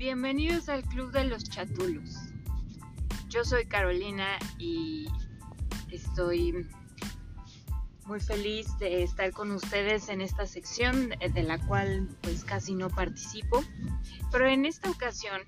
[0.00, 2.16] Bienvenidos al Club de los Chatulos.
[3.28, 5.06] Yo soy Carolina y
[5.90, 6.66] estoy
[8.06, 12.88] muy feliz de estar con ustedes en esta sección de la cual pues casi no
[12.88, 13.62] participo.
[14.32, 15.42] Pero en esta ocasión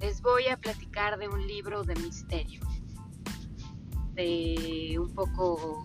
[0.00, 2.62] les voy a platicar de un libro de misterio.
[4.14, 5.84] De un poco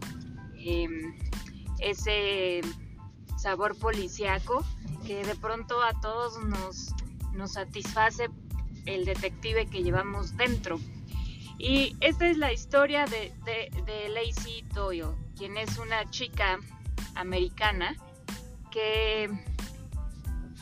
[0.55, 1.13] em,
[1.81, 2.61] ese
[3.37, 4.63] sabor policíaco
[5.05, 6.94] que de pronto a todos nos,
[7.35, 8.29] nos satisface
[8.85, 10.79] el detective que llevamos dentro.
[11.57, 16.59] Y esta es la historia de, de, Lacey Doyle, quien es una chica
[17.15, 17.95] americana
[18.71, 19.29] que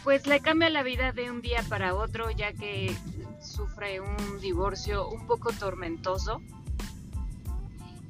[0.04, 2.96] pues le cambia la vida de un día para otro ya que
[3.42, 6.42] sufre un divorcio un poco tormentoso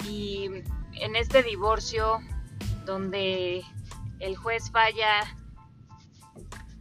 [0.10, 0.50] y
[0.94, 2.20] en este divorcio
[2.86, 3.64] donde
[4.20, 5.22] el juez falla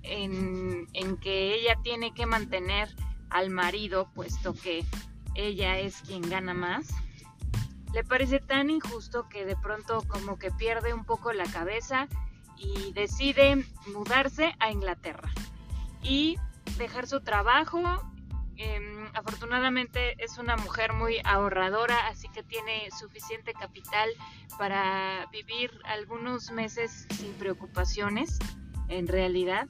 [0.02, 0.71] en,
[1.20, 2.94] que ella tiene que mantener
[3.30, 4.84] al marido, puesto que
[5.34, 6.88] ella es quien gana más,
[7.92, 12.08] le parece tan injusto que de pronto como que pierde un poco la cabeza
[12.56, 15.30] y decide mudarse a Inglaterra
[16.02, 16.36] y
[16.78, 17.82] dejar su trabajo.
[18.56, 24.08] Em, afortunadamente es una mujer muy ahorradora, así que tiene suficiente capital
[24.58, 28.38] para vivir algunos meses sin preocupaciones,
[28.88, 29.66] en realidad.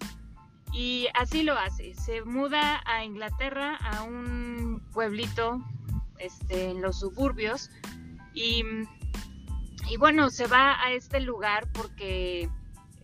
[0.73, 1.95] Y así lo hace.
[1.95, 5.63] Se muda a Inglaterra, a un pueblito
[6.19, 7.71] este, en los suburbios.
[8.33, 8.65] Y,
[9.99, 12.49] bueno, se va a este lugar porque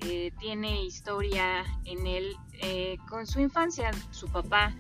[0.01, 3.91] eh, tiene historia en él eh, con su infancia.
[4.11, 4.75] Su papá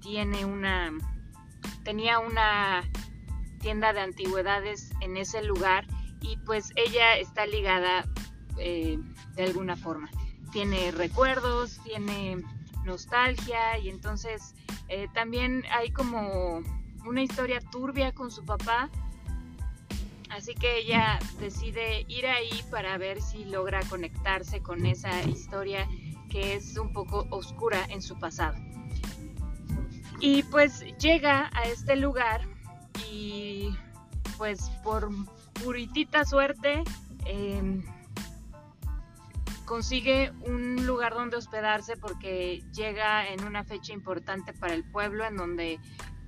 [0.00, 0.92] tiene una,
[1.82, 2.82] tenía una
[3.60, 5.86] tienda de antigüedades en ese lugar
[6.20, 8.06] y pues ella está ligada
[8.58, 8.98] eh,
[9.34, 10.10] de alguna forma
[10.52, 12.42] tiene recuerdos, tiene
[12.84, 14.54] nostalgia y entonces
[14.88, 16.62] eh, también hay como
[17.04, 18.90] una historia turbia con su papá.
[20.30, 25.88] Así que ella decide ir ahí para ver si logra conectarse con esa historia
[26.28, 28.56] que es un poco oscura en su pasado.
[30.20, 32.42] Y pues llega a este lugar
[33.10, 33.70] y
[34.36, 35.08] pues por
[35.64, 36.82] puritita suerte
[37.24, 37.82] eh,
[39.68, 45.36] consigue un lugar donde hospedarse porque llega en una fecha importante para el pueblo en
[45.36, 45.78] donde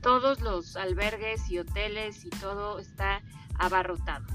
[0.03, 3.23] todos los albergues y hoteles y todo está
[3.59, 4.27] abarrotado.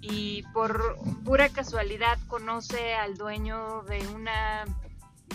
[0.00, 4.64] Y por pura casualidad conoce al dueño de una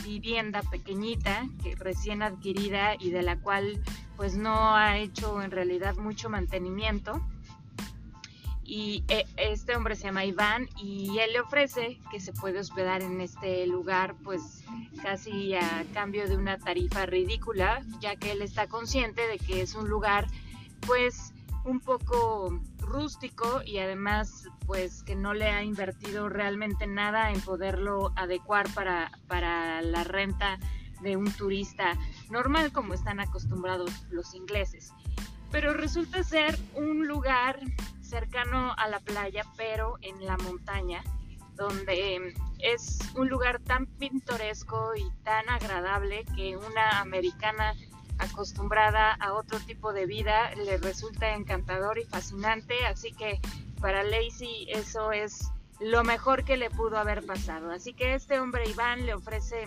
[0.04, 3.84] vivienda pequeñita que recién adquirida y de la cual
[4.18, 7.22] pues no ha hecho en realidad mucho mantenimiento
[8.74, 13.02] y eh, este hombre se llama Iván y él le ofrece que se puede hospedar
[13.02, 14.64] en este lugar pues
[15.04, 19.76] casi a cambio de una tarifa ridícula ya que él está consciente de que es
[19.76, 20.26] un lugar
[20.88, 21.34] pues
[21.66, 28.14] un poco rústico y además pues que no le ha invertido realmente nada en poderlo
[28.16, 30.60] adecuar para, para la renta
[31.02, 31.98] de un turista
[32.30, 34.94] normal como están acostumbrados los ingleses.
[35.52, 37.60] Pero resulta ser un lugar
[38.12, 41.02] cercano a la playa, pero en la montaña,
[41.56, 47.74] donde em, es un lugar tan pintoresco y tan agradable que una americana
[48.20, 53.40] acostumbrada a otro tipo de vida le resulta encantador y fascinante, así que
[53.80, 57.72] para Lacey eso es lo mejor que le pudo haber pasado.
[57.72, 59.66] Así que este hombre Iván le ofrece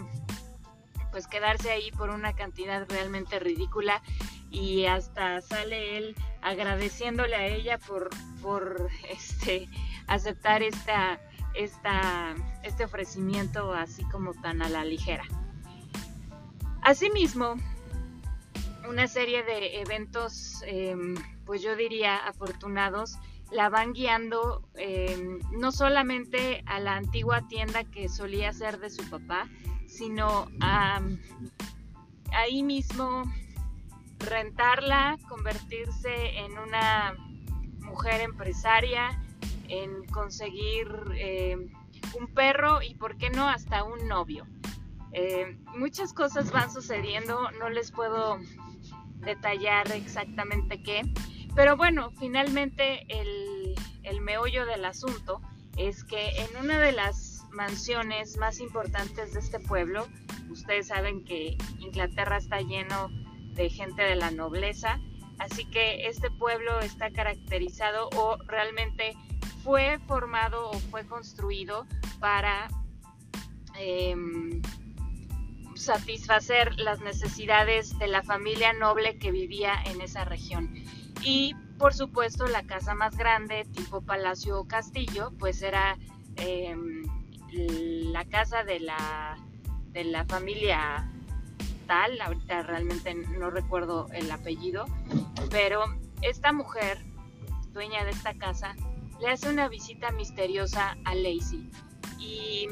[1.10, 4.02] pues quedarse ahí por una cantidad realmente ridícula
[4.50, 8.10] y hasta sale él agradeciéndole a ella por,
[8.40, 9.68] por este,
[10.06, 11.20] aceptar esta,
[11.54, 15.24] esta, este ofrecimiento así como tan a la ligera.
[16.82, 17.54] Asimismo,
[18.88, 21.14] una serie de eventos, em,
[21.46, 23.18] pues yo diría afortunados,
[23.50, 29.08] la van guiando em, no solamente a la antigua tienda que solía ser de su
[29.08, 29.48] papá,
[29.86, 31.00] sino a,
[32.32, 33.22] ahí mismo
[34.26, 37.14] rentarla, convertirse en una
[37.80, 39.20] mujer empresaria,
[39.68, 41.56] en conseguir eh,
[42.18, 44.46] un perro y, ¿por qué no?, hasta un novio.
[45.12, 48.38] Eh, muchas cosas van sucediendo, no les puedo
[49.20, 51.02] detallar exactamente qué,
[51.54, 55.40] pero bueno, finalmente el, el meollo del asunto
[55.76, 60.06] es que en una de las mansiones más importantes de este pueblo,
[60.50, 63.08] ustedes saben que Inglaterra está lleno
[63.54, 65.00] de gente de la nobleza.
[65.38, 69.16] Así que este pueblo está caracterizado o realmente
[69.62, 71.86] fue formado o fue construido
[72.20, 72.68] para
[73.78, 74.62] em,
[75.74, 80.72] satisfacer las necesidades de la familia noble que vivía en esa región.
[81.22, 85.98] Y por supuesto la casa más grande, tipo palacio o castillo, pues era
[86.36, 87.02] em,
[87.52, 89.36] la casa de la,
[89.92, 91.10] de la familia
[91.86, 94.86] tal, ahorita realmente no recuerdo el apellido,
[95.50, 95.84] pero
[96.22, 96.98] esta mujer,
[97.72, 98.74] dueña de esta casa,
[99.20, 101.70] le hace una visita misteriosa a Lacey
[102.18, 102.68] y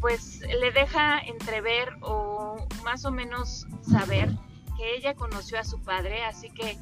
[0.00, 4.30] pues le deja entrever o más o menos saber
[4.76, 6.78] que ella conoció a su padre, así que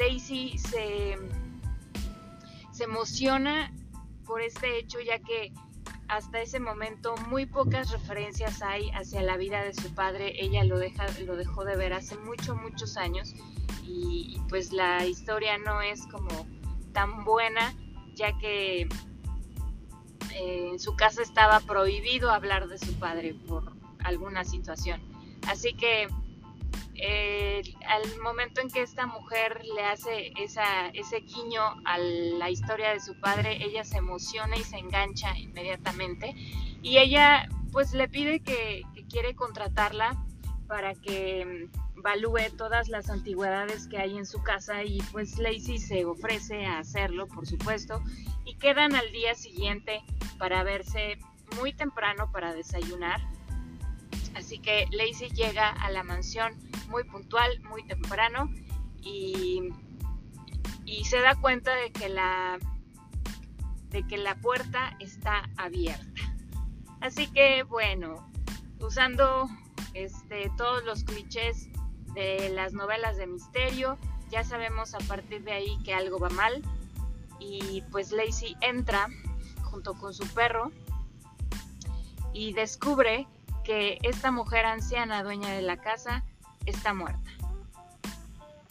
[0.00, 1.18] Lacey se,
[2.70, 3.72] se emociona
[4.24, 5.52] por este hecho ya que
[6.12, 10.34] hasta ese momento muy pocas referencias hay hacia la vida de su padre.
[10.44, 13.34] Ella lo, deja, lo dejó de ver hace muchos, muchos años
[13.82, 16.28] y, pues la historia no es como
[16.92, 17.72] tan buena
[18.14, 18.82] ya que
[20.34, 23.72] eh, en su casa estaba prohibido hablar de su padre por
[24.04, 25.00] alguna situación.
[25.48, 26.08] Así que
[27.04, 33.00] eh, al momento en que esta mujer le hace ese guiño a la historia de
[33.00, 36.32] su padre, ella se emociona y se engancha inmediatamente
[36.80, 40.24] y ella pues le pide que, quiere contratarla
[40.68, 45.78] para que mm, evalúe todas las antigüedades que hay en su casa y pues Lacey
[45.78, 48.00] se ofrece a hacerlo, por supuesto,
[48.44, 50.02] y quedan al día siguiente
[50.38, 51.18] para verse
[51.56, 53.20] muy temprano para desayunar.
[54.36, 56.56] Así que Lacey llega a la mansión
[56.92, 58.50] muy puntual, muy temprano
[59.00, 59.70] y,
[60.84, 62.58] y se da cuenta de que la
[63.88, 66.20] de que la puerta está abierta.
[67.00, 68.30] Así que bueno,
[68.80, 69.48] usando
[69.94, 71.68] este, todos los clichés
[72.14, 73.98] de las novelas de misterio,
[74.30, 76.62] ya sabemos a partir de ahí que algo va mal
[77.38, 79.08] y pues Lacey entra
[79.62, 80.70] junto con su perro
[82.32, 83.26] y descubre
[83.64, 86.24] que esta mujer anciana dueña de la casa
[86.66, 87.30] está muerta.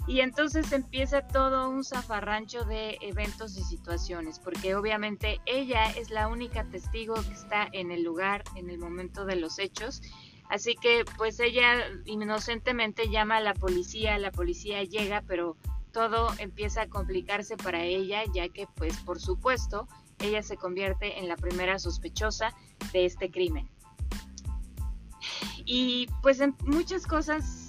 [0.08, 6.28] Y entonces empieza todo un zafarrancho de eventos y situaciones, porque obviamente ella es la
[6.28, 10.02] única testigo que está en el lugar en el momento de los hechos.
[10.50, 15.56] Así que pues ella inocentemente llama a la policía, la policía llega, pero
[15.94, 19.88] todo empieza a complicarse para ella, ya que pues por supuesto
[20.20, 22.54] ella se convierte en la primera sospechosa
[22.92, 23.70] de este crimen.
[25.64, 27.61] Y pues en muchas cosas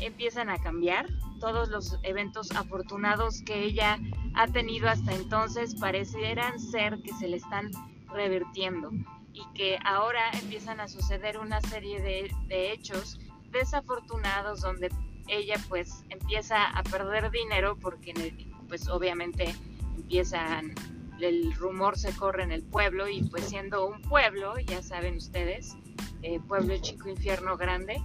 [0.00, 1.06] empiezan a cambiar.
[1.40, 3.98] Todos los eventos afortunados que ella
[4.34, 7.70] ha tenido hasta entonces parecieran ser que se le están
[8.12, 8.90] revirtiendo
[9.32, 14.90] y que ahora empiezan a suceder una serie de, hechos desafortunados donde
[15.28, 18.34] ella pues empieza a perder dinero porque
[18.68, 19.54] pues obviamente
[19.96, 20.74] empiezan
[21.20, 25.76] el rumor se corre en el pueblo y pues siendo un pueblo ya saben ustedes
[26.22, 28.00] eh, pueblo chico infierno grande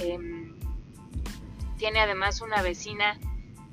[0.00, 0.43] em,
[1.76, 3.18] tiene además una vecina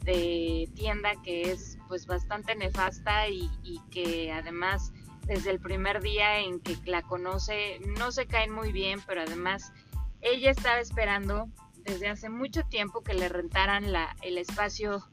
[0.03, 3.49] de tienda que es pues bastante nefasta y,
[3.91, 4.91] que además
[5.25, 9.71] desde el primer día en que la conoce no se caen muy bien, pero además
[10.21, 11.47] ella estaba esperando
[11.83, 15.03] desde hace mucho tiempo que le rentaran la, el espacio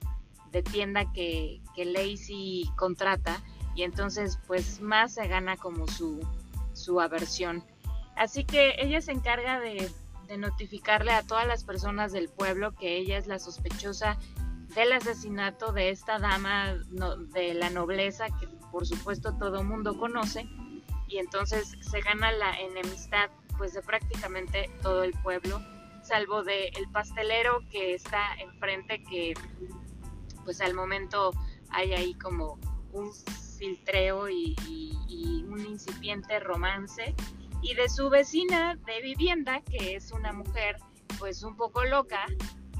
[0.50, 3.42] de tienda que, que Lacey contrata
[3.74, 6.26] y entonces pues más se gana como su,
[6.72, 7.64] su aversión.
[8.16, 9.90] Así que ella se encarga de
[10.28, 14.18] de notificarle a todas las personas del pueblo que ella es la sospechosa
[14.74, 16.74] del asesinato de esta dama
[17.32, 20.46] de la nobleza que por supuesto todo mundo conoce.
[21.08, 25.60] Y entonces se gana la enemistad pues de prácticamente todo el pueblo
[26.02, 29.34] salvo de el pastelero que está enfrente que
[30.44, 31.32] pues al momento
[31.70, 32.58] hay ahí como
[32.92, 33.12] un
[33.58, 34.54] filtreo y
[35.48, 37.14] un incipiente romance
[37.62, 40.76] y de su vecina de vivienda, que es una mujer
[41.18, 42.24] pues un poco loca,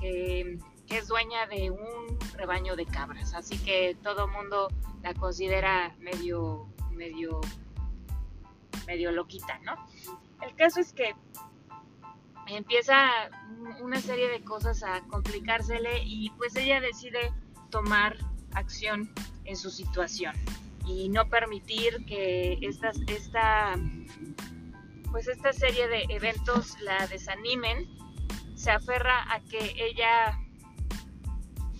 [0.01, 0.59] que,
[0.89, 4.69] es dueña de un rebaño de cabras, así que todo mundo
[5.03, 7.43] la considera medio, medio,
[8.87, 9.75] medio loquita, ¿no?
[10.41, 11.15] El caso es que
[12.47, 13.11] empieza
[13.83, 17.35] una serie de cosas a complicársele y pues ella decide
[17.69, 18.17] tomar
[18.55, 19.13] acción
[19.45, 20.35] en su situación
[20.87, 23.75] y no permitir que esta, esta
[25.11, 27.87] pues esta serie de eventos la desanimen,
[28.55, 30.39] se aferra a que ella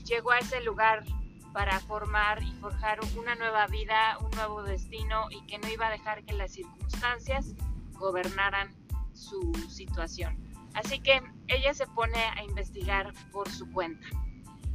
[0.05, 1.05] llegó a ese lugar
[1.53, 5.91] para formar y forjar una nueva vida, un nuevo destino y que no iba a
[5.91, 7.55] dejar que las circunstancias
[7.93, 8.75] gobernaran
[9.13, 10.39] su situación.
[10.75, 14.07] Así que ella se pone a investigar por su cuenta.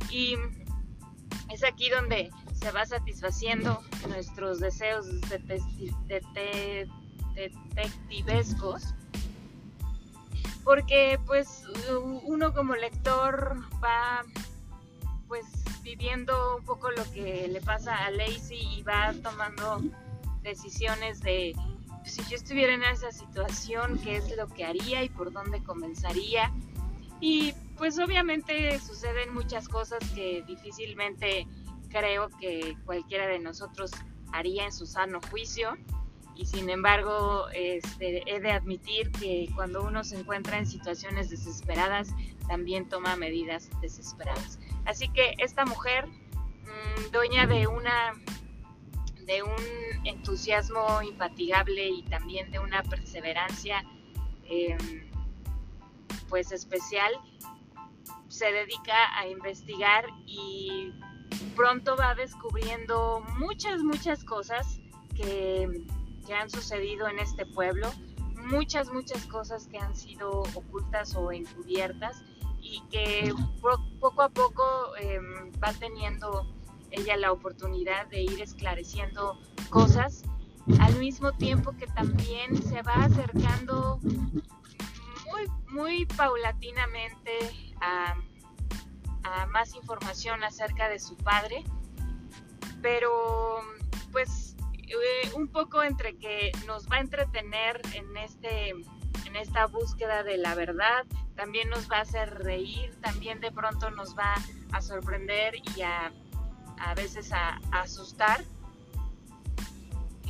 [0.10, 0.36] Y
[1.50, 6.90] es aquí donde se va satisfaciendo nuestros deseos de, de,
[7.34, 8.94] detectivescos,
[10.64, 11.64] porque pues
[12.24, 14.24] uno como lector va
[15.28, 15.46] pues
[15.82, 19.82] viviendo un poco lo que le pasa a Lacey y va tomando
[20.42, 21.56] decisiones de
[22.06, 26.52] si yo estuviera en esa situación, qué es lo que haría y por dónde comenzaría.
[27.20, 31.48] Y pues obviamente suceden muchas cosas que difícilmente
[31.90, 33.92] creo que cualquiera de nosotros
[34.34, 35.78] haría en su sano juicio.
[36.36, 42.10] Y sin embargo, este, he de admitir que cuando uno se encuentra en situaciones desesperadas,
[42.48, 44.60] también toma medidas desesperadas.
[44.86, 48.14] Así que esta mujer, mm, dueña de una
[49.26, 53.84] de un entusiasmo infatigable y también de una perseverancia
[54.46, 55.10] em,
[56.28, 57.14] pues especial,
[58.28, 60.92] se dedica a investigar y
[61.56, 64.80] pronto va descubriendo muchas, muchas cosas
[65.16, 65.86] que,
[66.26, 67.92] que han sucedido en este pueblo,
[68.48, 72.22] muchas, muchas cosas que han sido ocultas o encubiertas
[72.62, 73.34] y que
[74.00, 74.64] poco a poco
[74.98, 76.48] em, va teniendo
[76.92, 79.40] ella la oportunidad de ir esclareciendo
[79.70, 80.24] cosas,
[80.80, 87.32] al mismo tiempo que también se va acercando muy, muy paulatinamente
[87.82, 88.16] a,
[89.50, 91.64] más información acerca de su padre,
[92.82, 93.62] pero
[94.12, 94.53] pues
[95.02, 98.72] eh, un poco entre que nos va a entretener en este
[99.26, 103.90] en esta búsqueda de la verdad, también nos va a hacer reír, también de pronto
[103.90, 104.36] nos va
[104.72, 106.12] a sorprender y a
[106.80, 108.44] a veces a, asustar,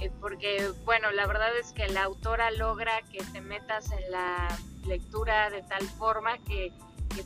[0.01, 4.47] eh, porque bueno, la verdad es que la autora logra que te metas en la
[4.85, 6.71] lectura de tal forma que,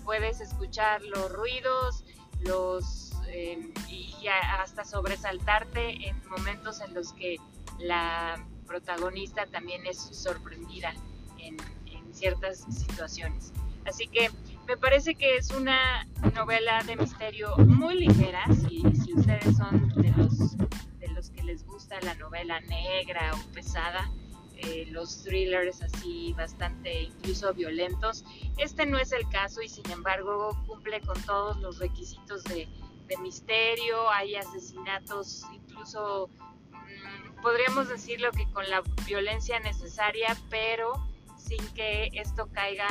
[0.04, 2.04] puedes escuchar los ruidos,
[2.42, 7.38] los em, y, hasta sobresaltarte en momentos en los que
[7.80, 10.94] la protagonista también es sorprendida
[11.38, 11.56] en,
[11.86, 13.54] en ciertas situaciones.
[13.86, 14.30] Así que
[14.68, 16.06] me parece que es una
[16.36, 21.66] novela de misterio muy ligera, si, si ustedes son de los, de los que les
[21.66, 24.12] gusta la novela negra o pesada,
[24.58, 28.26] eh, los thrillers así bastante incluso violentos.
[28.58, 32.68] Este no es el caso y sin embargo cumple con todos los requisitos de,
[33.16, 36.30] misterio, hay asesinatos incluso
[36.72, 42.88] mm, podríamos decirlo que con la violencia necesaria, pero sin que esto caiga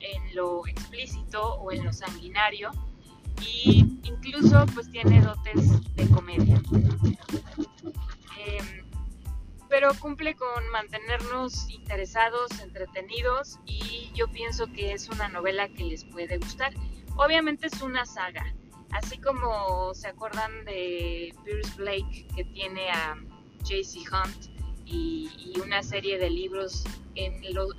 [0.00, 2.70] en lo explícito o en lo sanguinario
[3.40, 6.60] y incluso pues tiene dotes de comedia.
[8.46, 8.84] Em,
[9.68, 16.04] pero cumple con mantenernos interesados, entretenidos y yo pienso que es una novela que les
[16.04, 16.72] puede gustar.
[17.16, 18.54] Obviamente es una saga,
[18.94, 23.16] así como se acuerdan de Pierce Blake que tiene a
[23.64, 24.46] JC Hunt
[24.86, 25.30] y,
[25.62, 26.84] una serie de libros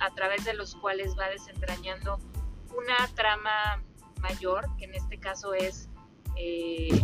[0.00, 2.18] a través de los cuales va desentrañando
[2.76, 3.82] una trama
[4.20, 5.88] mayor, que en este caso es
[6.36, 7.00] eh,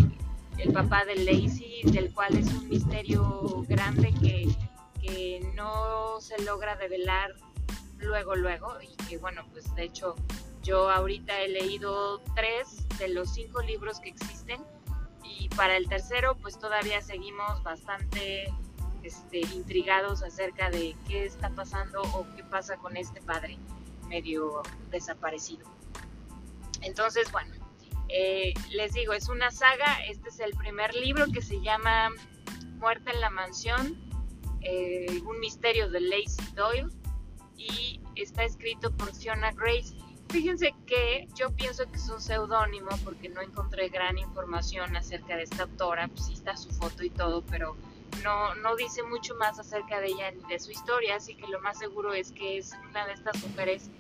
[0.58, 4.48] el papá de Lacey, del cual es un misterio grande que,
[5.00, 7.34] que no se logra develar
[7.98, 10.16] luego, luego, y que bueno, pues de hecho
[10.62, 14.60] yo ahorita he leído tres de los cinco libros que existen
[15.22, 18.52] y para el tercero pues todavía seguimos bastante
[19.02, 23.58] este, intrigados acerca de qué está pasando o qué pasa con este padre
[24.08, 25.66] medio desaparecido.
[26.82, 27.54] Entonces, bueno,
[28.08, 32.10] eh, les digo, es una saga, este es el primer libro que se llama
[32.74, 33.98] Muerte en la Mansión,
[34.60, 36.88] eh, un misterio de Lacey Doyle,
[37.56, 39.96] y está escrito por Fiona Grace.
[40.32, 45.42] Fíjense que yo pienso que es un seudónimo porque no encontré gran información acerca de
[45.42, 47.76] esta autora, pues sí está su foto y todo, pero
[48.24, 51.60] no, no dice mucho más acerca de ella ni de su historia, así que lo
[51.60, 53.90] más seguro es que es una de estas mujeres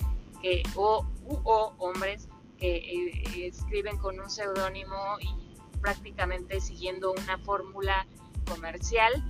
[0.40, 5.28] que, o, o hombres que eh, escriben con un seudónimo y
[5.82, 8.06] prácticamente siguiendo una fórmula
[8.48, 9.22] comercial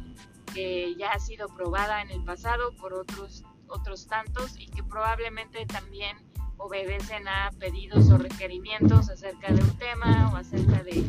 [0.54, 5.66] que ya ha sido probada en el pasado por otros, otros tantos y que probablemente
[5.66, 6.16] también
[6.58, 11.04] obedecen a pedidos o requerimientos acerca de un tema o acerca de,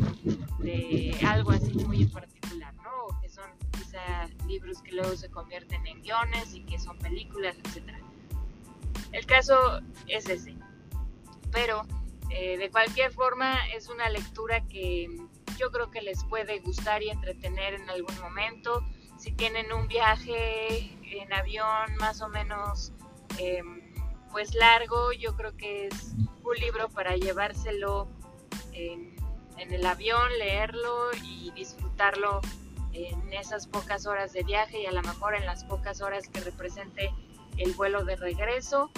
[0.60, 2.90] de algo así muy particular, ¿no?
[3.08, 7.56] O que son quizá libros que luego se convierten en guiones y que son películas,
[7.58, 7.94] etc.
[9.12, 10.56] El caso es ese.
[11.52, 11.86] Pero
[12.30, 15.08] eh, de cualquier forma es una lectura que
[15.60, 18.84] yo creo que les puede gustar y entretener en algún momento.
[19.18, 22.92] Si tienen un viaje en avión más o menos
[23.38, 23.83] em,
[24.34, 28.08] pues largo, yo creo que es un libro para llevárselo
[28.74, 29.14] en,
[29.58, 32.42] el avión, leerlo y disfrutarlo
[32.94, 36.42] en esas pocas horas de viaje y a lo mejor en las pocas horas que
[36.42, 37.14] represente
[37.58, 38.92] el vuelo de regreso.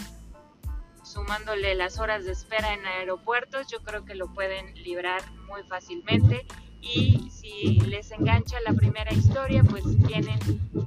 [1.04, 6.48] sumándole las horas de espera en aeropuertos, yo creo que lo pueden librar muy fácilmente.
[6.82, 10.39] Y si les engancha la primera historia, pues tienen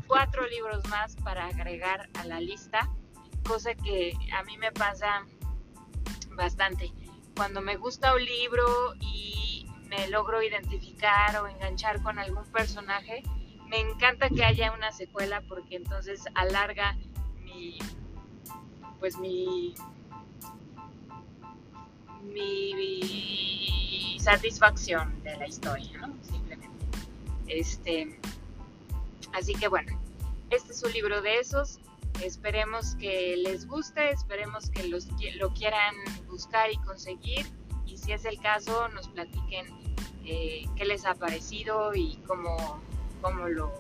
[0.06, 2.88] cuatro libros más para agregar a la lista,
[3.48, 5.26] cosa que a mí me pasa
[6.32, 6.92] bastante.
[7.34, 13.22] Cuando me gusta un libro y me logro identificar o enganchar con algún personaje,
[13.68, 16.96] me encanta que haya una secuela porque entonces alarga
[17.42, 17.78] mi
[19.00, 19.74] pues mi
[22.24, 26.14] mi, satisfacción de la historia, ¿no?
[26.22, 26.76] Simplemente.
[27.46, 28.18] Este,
[29.32, 29.98] así que bueno,
[30.50, 31.80] este es un libro de esos.
[32.22, 35.94] Esperemos que les guste, esperemos que los, lo quieran
[36.26, 37.46] buscar y conseguir.
[37.86, 39.66] Y si es el caso, nos platiquen
[40.24, 42.80] eh, qué les ha parecido y cómo,
[43.22, 43.72] cómo, lo,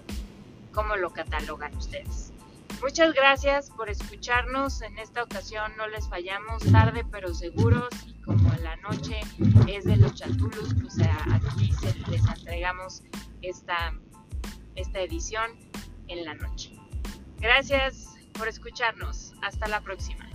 [0.72, 2.32] cómo lo catalogan ustedes.
[2.80, 4.82] Muchas gracias por escucharnos.
[4.82, 9.18] En esta ocasión no les fallamos tarde pero seguros y como la noche
[9.66, 13.02] es de los chatulos, pues aquí se, les entregamos
[13.42, 13.94] esta,
[14.76, 15.50] esta edición
[16.06, 16.72] en la noche.
[17.40, 19.34] Gracias por escucharnos.
[19.42, 20.27] Hasta la próxima.